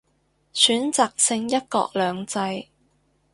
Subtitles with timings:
[0.51, 2.69] 選擇性一國兩制